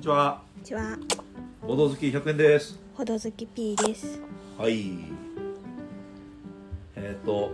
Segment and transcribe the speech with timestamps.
[0.00, 0.40] にちは。
[0.54, 0.98] こんにちは、
[1.68, 2.78] ボド好き100円です。
[2.94, 4.18] ほどずき P です。
[4.56, 4.94] はい。
[6.96, 7.52] えっ、と、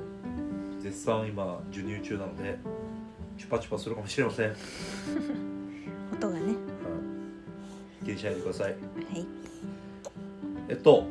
[0.80, 2.56] 絶賛今、授乳中なので、
[3.37, 4.51] チュパチュパするかもしれません。
[4.51, 4.58] は い
[6.14, 6.54] 音がね、
[8.04, 8.71] 気にしないでください。
[8.71, 8.76] はい、
[10.69, 11.04] えっと、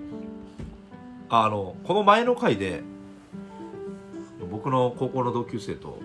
[1.28, 2.82] あの、この前の回で、
[4.50, 6.00] 僕の高校の同級生と、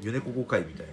[0.00, 0.92] ユネココ会みたいな、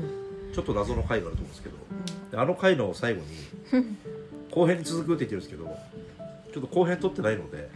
[0.00, 1.85] うん、ちょっと謎の回があると思うんですけど、で
[2.32, 3.86] あの回の最後に
[4.50, 5.64] 後編に続くって言ってるんですけど
[6.52, 7.68] ちょっと後編撮ってないので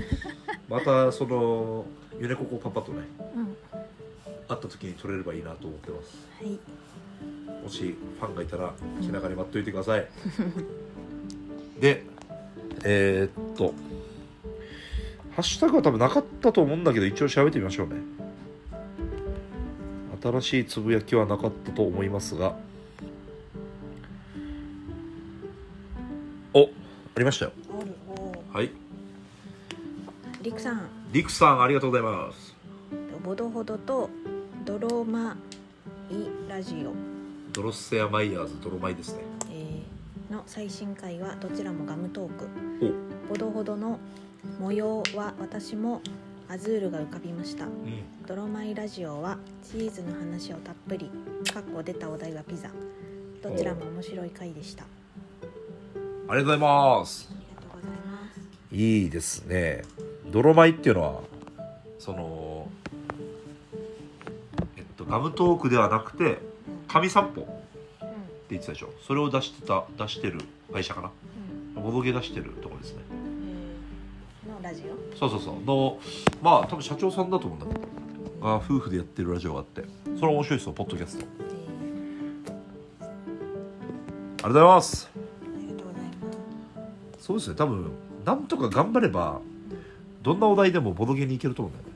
[0.68, 1.84] またその
[2.20, 3.02] ユネココパパとね
[3.34, 3.56] うん、うん、
[4.48, 6.28] 会った時に撮れればいいなと思ってます。
[6.38, 6.58] はい、
[7.62, 10.06] もしファンがいたら背中に待っといてください、
[11.80, 12.04] で
[12.84, 13.74] えーっと
[15.32, 17.94] ハッシュタグは多分なかったと思うんだけど一応喋ってみましょうね。
[20.22, 22.54] 新しいつぶやきはなかったと思いますが
[27.20, 27.52] りましたよ
[28.52, 28.70] はい
[30.42, 32.54] りくさん、リクさんありがとうございます
[33.22, 34.10] ボドほどと
[34.64, 35.36] ドロマ
[36.10, 36.92] イラジオ、
[37.52, 42.48] ドロッセアマイヤーズドロマイですねえーの最新回はどちらもガムトーク。
[43.26, 43.98] おボドほどの
[44.60, 46.00] 模様は私も
[46.48, 47.66] アズールが浮かびました。
[47.66, 47.70] うん
[48.26, 51.10] ドロマイラジオはチーズの話をたっぷり。
[51.52, 52.70] かっこ出たお題はピザ。
[53.42, 54.84] どちらも面白い回でした。
[56.30, 57.28] あありがとうございます。
[57.28, 58.18] りがとうございま
[58.70, 58.76] す。
[58.76, 59.82] いいですね。
[60.30, 61.20] 泥米っていうのは？
[61.98, 62.68] その
[64.76, 66.38] えっとガムトークではなくて
[66.86, 67.50] 紙散歩って
[68.50, 68.90] 言ってたでしょ？
[69.04, 70.38] それを出してた出してる
[70.72, 71.10] 会社かな？
[71.76, 71.82] うん。
[71.82, 73.02] ボドゲ出してるとこですね。
[74.46, 74.52] えー。
[74.52, 75.18] のラジオ？
[75.18, 75.54] そうそうそう。
[75.64, 75.98] の
[76.40, 78.46] まあ多分社長さんだと思うんだけど。
[78.46, 79.82] が夫婦でやってるラジオがあって。
[80.20, 81.24] それ面白いですよポッドキャスト。
[81.24, 83.02] えー。
[83.02, 85.10] ありがとうございます
[87.30, 87.56] そうですね。
[87.56, 87.90] 多分
[88.24, 89.40] なんとか頑張れば
[90.22, 91.90] どんなお題でもボドゲにいけると思うんだよね。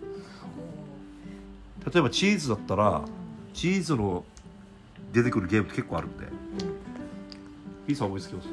[1.92, 3.02] 例えばチーズだったら
[3.52, 4.24] チーズの
[5.12, 6.24] 出てくるゲームって結構あるんで。
[6.24, 6.28] う
[7.86, 8.48] P さん思いつきます？
[8.48, 8.52] ん、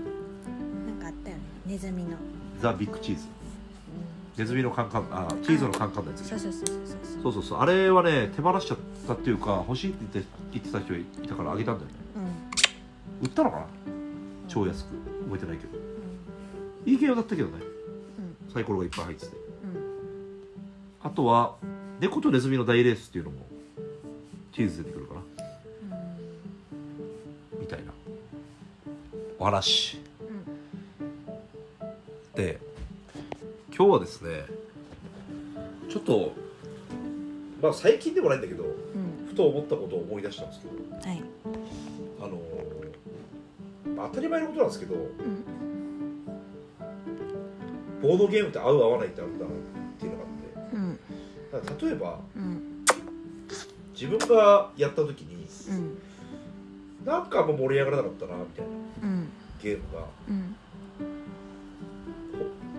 [0.87, 1.41] なんかあったよね。
[1.65, 2.17] ネズミの。
[2.59, 3.25] ザ・ビッグチーズ。
[3.25, 6.77] うネズミのカンカンあチーズのカンカンのやん、つそうそうそうそう
[7.23, 7.33] そう。
[7.33, 8.77] そうそうあれはね手放しちゃっ
[9.07, 11.95] たっていうか欲しいって言って言ってた人いたからあげたんだよね。
[13.21, 13.27] うん。
[13.27, 13.65] 売ったのかな？
[14.47, 14.87] 超安く。
[15.25, 15.80] 覚えてないけど
[16.85, 17.53] いいゲームだったけどね
[18.47, 18.53] うん。
[18.53, 20.43] サイコロがいっぱい入っててうん。
[21.03, 21.55] あとは
[21.99, 23.37] 猫とネズミの大レースっていうのも
[24.53, 25.21] チーズ出てくるかな
[27.59, 27.91] みたいな
[29.39, 30.45] お話うん。
[32.35, 32.59] で
[33.75, 34.45] 今日はですね
[35.89, 36.33] ちょっと
[37.61, 39.27] まあ最近でもないんだけどうん。
[39.27, 40.91] ふと思ったことを思い出したんですけどうん。
[40.91, 41.23] はい。
[42.21, 45.09] あのーまあ当たり前のことなんですけどうん。
[48.01, 49.53] ボードゲームって合う合わないってあるんだなっ
[49.99, 50.27] ていうのがあ
[50.59, 50.99] ってうん。
[51.51, 52.85] だから例えばうん。
[53.93, 57.05] 自分がやった時にうん。
[57.05, 59.29] なんかあんま盛り上がらなかったなみたいなうん。
[59.61, 60.55] ゲームがうん。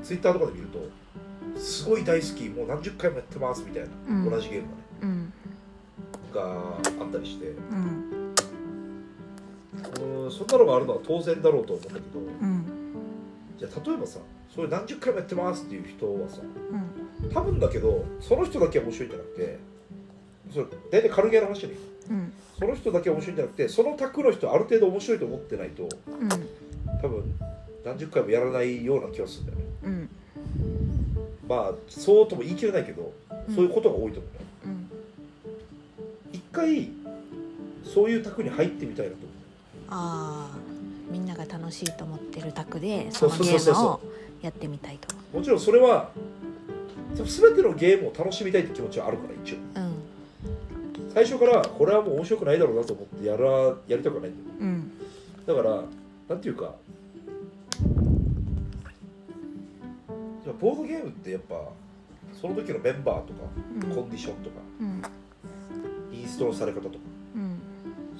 [0.02, 0.80] ツイッターとかで見ると
[1.60, 4.66] すごい大好きもう何十回もやってますみたいな、うん同じゲーム
[5.02, 5.32] うん。
[6.32, 6.44] が
[6.90, 8.34] ねがあったりしてうん。
[10.24, 12.61] うんそんなのがあるのは当然だろうと思うんだけどうん。
[13.62, 14.18] じゃあ例えばさ
[14.52, 16.40] そういう何十回もやってますっていう人はさ
[17.22, 17.30] うん。
[17.30, 19.58] 多分だけどその人だけ面白いんじゃなくて
[20.52, 21.74] それ大体軽ゲーの話ね
[22.10, 22.32] うん。
[22.58, 26.28] その人だけ面白いんじゃなくてその卓の人ある程度面白いと思ってないとうん。
[27.00, 27.34] 多分
[27.84, 30.08] 何十回もやらないような気がするんだよねうん。
[31.48, 33.12] まあそうとも言い切れないけど
[33.54, 34.90] そういうことが多いと思うようん。
[36.32, 36.90] 一回
[37.84, 39.32] そういう卓に入ってみたいなと思
[39.88, 40.71] ああ。
[41.12, 44.00] みんなが楽しいと思ってる卓で、そのゲームを
[44.40, 45.14] やってみたいと。
[45.34, 46.10] うもちろんそれは
[47.14, 51.12] 全てのゲームを楽しみたいって気持ちはあるから一応うん。
[51.12, 53.46] 最初からこれはもう面白くないだろうなと思ってやら
[53.86, 54.92] やりたくはないんだようん。
[55.46, 55.82] だから
[56.28, 56.74] なんていうか
[60.58, 61.56] ボードゲームってやっぱ
[62.40, 63.40] その時のメンバーとか、
[63.74, 65.02] うんコンディションとかうん。
[66.12, 66.96] インストのされ方とか
[67.36, 67.58] うん。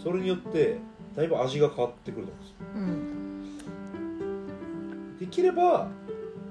[0.03, 0.79] それによって
[1.17, 5.19] だいぶ味が変わってくると思うんですようん。
[5.19, 5.89] できれば、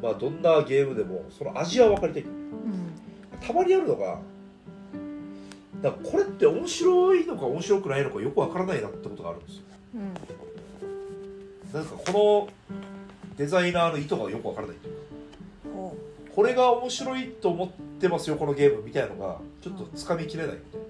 [0.02, 2.92] まあ、どんなゲームでもその味は分かりたいうん。
[3.40, 4.20] たまにあるのが
[5.82, 9.64] なんかこれって面白いのか面白くないのかよく分からないなってことがあるんですよ
[9.96, 10.14] うん。
[11.74, 12.82] なんかこの
[13.38, 15.02] デザイナーの意図がよく分からないっていうか
[15.74, 15.98] ほ
[16.36, 17.70] これが面白いと思っ
[18.00, 20.81] てますよこのゲームみたいのがちょっとつかみきれないみたい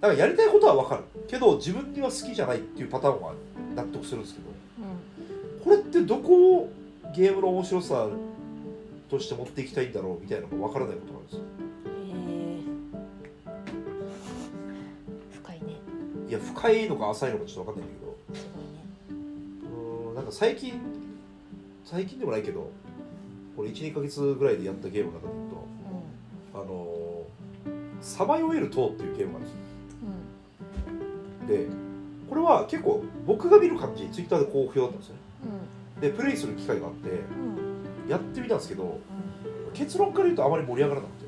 [0.00, 1.02] だからやりたいことは分かる。
[1.28, 3.34] けど自分には好きじゃないっていうパターンは
[3.74, 4.46] 納得するんですけど。
[4.88, 4.90] う
[5.62, 5.64] ん。
[5.64, 6.72] これってどこを
[7.14, 8.08] ゲームの面白さ
[9.10, 11.40] として持っていきたいんだろうみたいなのが分からないことなんですよ。
[11.40, 11.44] へ
[12.16, 12.62] え
[15.32, 15.76] 深いね。
[16.28, 18.16] いや深いのか浅いのかちょっと分かんないんだけど。
[18.40, 18.84] すごいね。
[19.10, 20.80] うーんなんか最近
[21.84, 22.70] 最近でもないけど
[23.56, 25.66] これ12か月ぐらいでやったゲームの中で言うと
[26.54, 27.00] あのー
[28.00, 29.58] さまよえる塔っていうゲームがあるんですよ
[31.50, 31.66] で
[32.28, 35.20] これは結構僕が見る感じツイッターで好評だったんですよね。
[35.96, 36.00] うん。
[36.00, 37.08] でプレイする機会があって
[38.08, 39.72] やってみたんですけどうん。
[39.74, 41.26] 結論から言うとあまり盛り上がらなくて。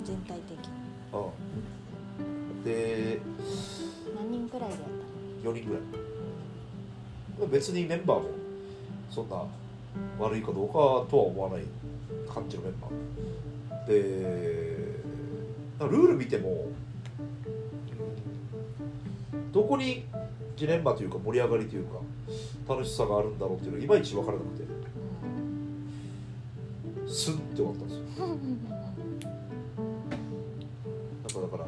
[0.00, 0.04] うん。
[0.04, 0.72] 全体的に。
[1.12, 3.20] うんで
[4.16, 4.82] 何人くらいでやっ
[5.42, 5.78] た4人ぐら
[7.46, 7.50] い。
[7.50, 8.30] 別にメンバーも
[9.10, 9.44] そんな
[10.18, 11.62] 悪いかどうかとは思わない
[12.28, 13.86] 感じのメンバー。
[13.86, 13.94] で
[15.80, 16.74] ルール見てもうん
[19.52, 20.04] どこに
[20.56, 21.98] ジレンマというか盛り上がりというか
[22.68, 24.78] 楽しさがあるんだろうっていうのがいまいち分からなくて。
[27.10, 28.26] スンって終わったんですよ。
[28.26, 28.78] う んなん
[31.32, 31.66] かだから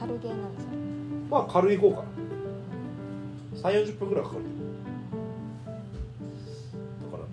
[0.00, 0.70] 軽ゲーなんですよ
[1.30, 2.04] まあ軽い方かな。
[3.56, 4.42] 3 4 0分ぐらいかかる
[7.10, 7.30] だからね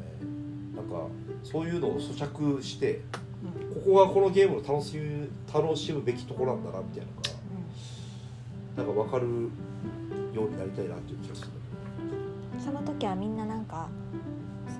[0.75, 1.07] なんか
[1.43, 3.01] そういうのを咀嚼して
[3.73, 7.32] ここがこのゲームの楽しむ楽しむべきところなんだなみたいなのが
[8.75, 9.25] なんか分かる
[10.33, 11.49] ようになりたいなっていう気がする
[12.55, 13.87] うんその時はみんななんか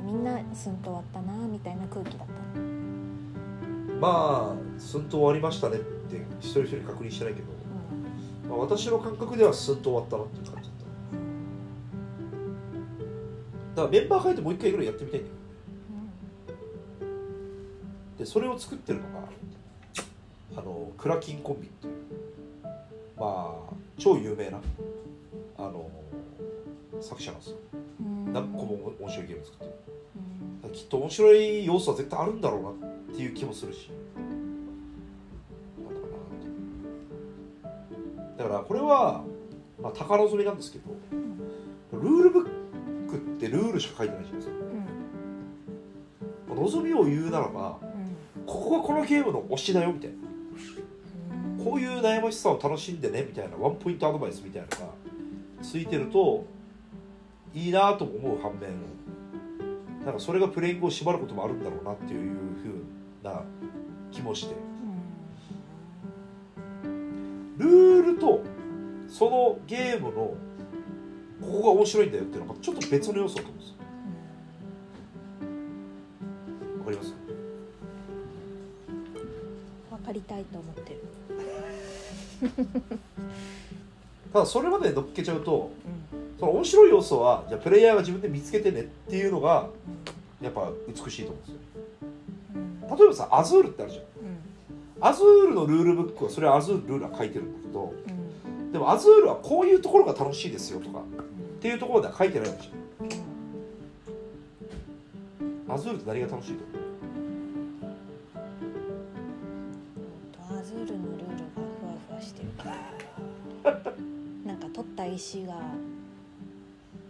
[0.06, 2.60] みんなすんと終わったなみたいな空気だった？
[3.94, 7.48] のまあスンと終わりましたねって一人一人確認してないけど、
[8.50, 10.80] まあ、私の感覚ではスンと終わったなっていう感じだっ
[13.76, 13.82] た。
[13.82, 15.36] だからメンバー変えてもう一回ぐらいやってみたいんだよ
[18.18, 19.28] でそれを作ってるのが
[20.56, 21.94] あのクラキンコンビっていう
[23.18, 24.62] まあ超有名な
[25.58, 25.90] あの
[27.02, 27.58] 作者なんですよ。
[28.02, 28.34] うん。
[28.34, 30.74] 何個も面白いゲーム作ってる。
[30.74, 32.74] きっと面白い要素は絶対あるんだろうなっ
[33.16, 33.92] ていう気もするし。
[38.38, 39.24] だからこれは、
[39.82, 40.90] まあ、高望みなんですけど
[41.94, 42.44] ルールブッ
[43.10, 44.56] クってルールしか書いてないじゃないですか。
[46.50, 46.58] うん。
[46.58, 47.78] まあ望みを言うならば
[48.46, 50.18] ここがこのゲームの推しだよみたいな。
[50.18, 50.23] うん
[51.64, 54.94] こういう悩ましさを楽しんでねみたいなワンポイントアドバイスみたいなのが
[55.62, 56.46] ついてると
[57.54, 58.72] いいなと思う反面
[60.06, 62.32] なんかそれがプレイングを縛ることもあるんだろうなっていう
[62.62, 62.84] ふう
[63.24, 63.44] な
[64.12, 64.56] 気もして。
[67.58, 68.42] ルールと
[69.08, 70.38] そのゲームのこ
[71.42, 73.76] こが面白いんだよっていうのはちょっと別の要素だと思うんですよ。
[76.80, 77.14] わかります？
[79.92, 81.04] 分かりたいと思ってる。
[84.34, 86.40] ただそれまで乗っけちゃうとうん。
[86.40, 89.68] その面白い要素はじゃあプレイヤーが自分で見つけてねっていうのが
[90.42, 91.58] やっぱ美しいと思うんですよ
[92.56, 92.58] う
[92.96, 92.98] ん。
[92.98, 94.04] 例えばさアズールってあるじゃん。
[94.04, 94.08] うん。
[95.00, 98.72] アズールのルールブックはそれはアズールルールは書いてるんだけどうん。
[98.72, 101.04] でもアズールはこういうところが楽しいですよとかっ
[101.62, 102.56] ていうところでは書いてないじゃ
[105.72, 105.74] ん。
[105.74, 106.83] アズールって何が楽しいと思う？
[114.46, 115.54] なんか取った石が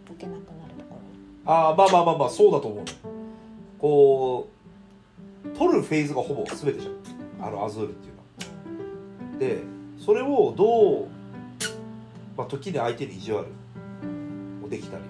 [0.07, 0.99] 解けなくなるとこ
[1.45, 2.79] ああまあまあまあまあそうだと思う。
[2.79, 2.85] の
[3.79, 4.49] こ
[5.45, 7.47] う取るフェーズがほぼ全てじゃん。
[7.47, 9.39] あのアズールっていうのは。
[9.39, 9.63] で
[9.97, 11.07] それをどう、
[12.37, 13.47] まあ、時に相手に意地悪
[14.61, 15.03] もできたり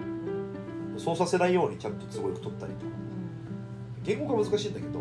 [0.96, 2.92] そうさせないようにちゃんと都合よく取ったりとか。
[4.04, 5.00] 言語が難しいんだけど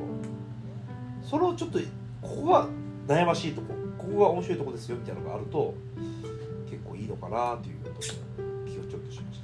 [1.21, 1.79] それをちょっと
[2.21, 2.67] ここが
[3.07, 5.73] 悩ましいとこここが面白いとこですよみたいなのがあると
[7.03, 9.41] いいのかなっていう気がちょっとしまし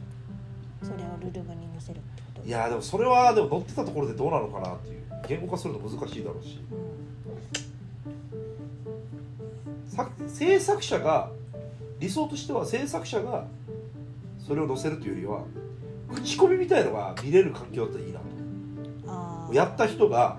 [0.80, 0.86] た。
[0.86, 2.48] それをルルブに載せるってこと？
[2.48, 6.60] いやーでもそれはでも乗ってたところでどうなのかなっていう言語化するの難しいだろうし。
[9.88, 11.32] 作制作者が
[12.00, 13.46] 理想としては制作者が
[14.40, 15.44] それを載せるというよりは
[16.16, 18.20] 口コミみたいのが見れる環境だったらいいな
[19.48, 19.54] と。
[19.54, 20.38] やった人が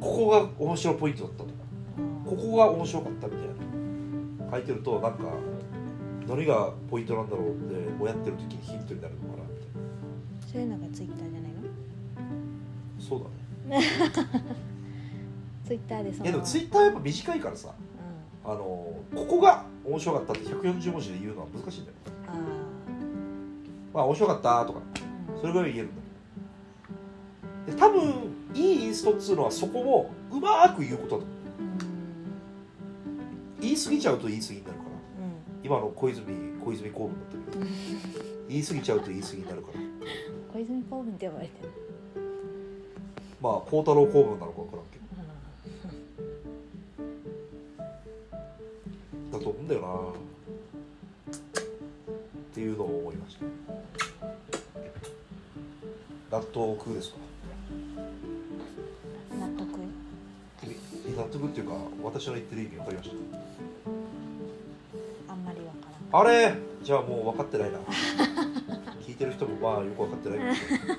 [0.00, 1.50] ここが面白いポイントだったとか
[2.26, 3.52] ここが面白かったみたいな。
[4.50, 5.24] 書いてるとなんか
[6.28, 9.72] 何がポイントなんだろうってもうやってる時にヒントになるのかなみたいな。
[10.52, 11.58] そういうのがツイッターじゃないの？
[12.98, 13.20] そう
[13.70, 13.82] だね。
[15.66, 16.24] ツイッターでその。
[16.24, 17.74] いやでもツイッターやっぱ短いからさ
[18.44, 18.56] あの
[19.14, 21.96] ここが面白かったって140文字で言うのは難しいんだよ
[22.34, 22.42] うん、あ
[23.94, 25.96] まあ面白かったとかーそれぐらい言えるん
[27.66, 28.00] だで多分
[28.54, 31.28] いいインストっつうのはそこもうまーく言うことだとう。
[31.28, 31.32] ん。
[33.60, 34.78] 言い過ぎちゃうと言い過ぎになる。
[34.78, 34.81] か
[35.64, 36.26] 今の小泉
[36.64, 37.64] 小泉公文だったけど。
[38.48, 39.78] 言い過ぎちゃうと言い過ぎになるから。
[40.52, 41.70] 小泉公文って呼ばれてる。
[43.40, 45.02] まあ孝太郎公文なのか分からんけど。
[49.38, 49.88] だと思うんだよな。
[51.38, 51.40] っ
[52.54, 53.44] ていうのを思いました。
[56.36, 57.16] 納豆食うですか？
[59.38, 59.68] 納得。
[61.08, 63.16] い納得っていうか私の言ってる意味分かりました？
[66.12, 66.54] あれ？
[66.82, 67.78] じゃあもう分かってないな。
[69.00, 70.94] 聞いてる人もまあよく分かってないけど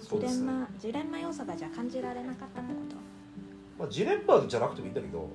[0.00, 2.96] そうジレすね、マジレンマ要素がじゃあ感じられなかったってこと、
[3.78, 5.30] まあ、ジレンマじゃなくてもいいんだけど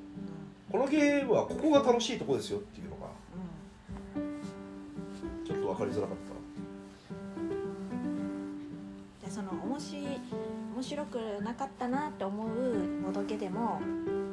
[0.71, 3.07] このゲームはここが楽しいとこですよっていうのが
[5.45, 6.17] ちょっと分かりづらかっ
[9.25, 10.03] でその面白い
[10.75, 12.47] 面白くなかったなって思う
[13.05, 13.81] ボドゲでも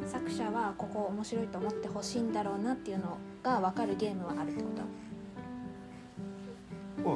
[0.06, 4.68] 作者はここ面白いと思ってほしいんだろうなっていうのが分かるゲームはあるってこ
[7.04, 7.08] と？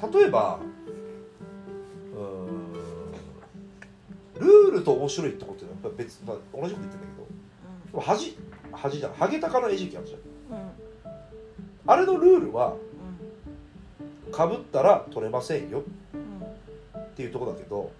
[0.00, 0.58] た、うん、例えば
[4.38, 7.26] ルールと面白いってことはやっぱり別、まあ、同じこと言ってんだけど。
[7.92, 8.36] でも恥
[8.72, 9.12] 恥じゃん。
[9.14, 10.58] ハゲタカの餌食あるじゃん。
[10.58, 10.64] うん。
[10.64, 10.70] うん
[11.88, 12.74] あれのルールは
[14.32, 15.84] かぶったら取れませんよ
[16.14, 17.90] うんっていうところだけど、うん。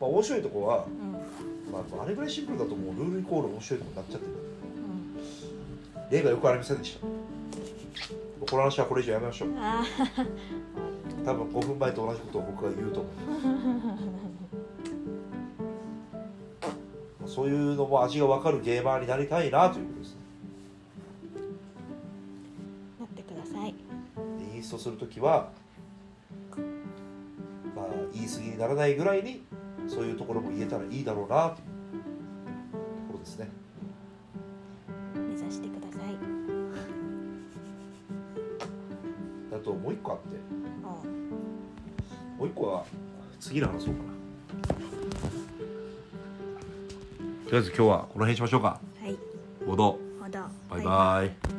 [0.00, 0.99] まあ、面白いところは、うん
[1.72, 4.32] まあ、あれぐらいシンプルだともうルールイコール面白いとこになっちゃってる
[5.96, 6.10] うん。
[6.10, 7.06] 例がよくありませんでした。
[8.50, 9.50] この話はこれ以上やめましょう。
[11.24, 13.12] 多分5分前と同じことを僕が言うと思う。
[17.28, 20.20] そういうのも味が分かるゲーマーになりたいなということですね。
[22.98, 23.74] なってください。
[24.54, 25.52] インストする時は
[27.76, 29.44] まあ言い過ぎにならないぐらいに
[29.90, 32.78] そういうところも言えたらいいだろうなというと
[33.08, 33.48] ころですね。
[35.16, 36.16] 目指してください。
[39.52, 40.36] あともう一個あって。
[40.84, 40.86] お
[42.38, 42.84] もう一個は
[43.40, 44.10] 次の話そうかな。
[47.46, 48.80] とりあえず今日はこの辺にしましょうか。
[49.02, 49.18] はい。
[49.66, 49.98] ボド。
[50.20, 50.38] ほど
[50.70, 51.49] バイバイ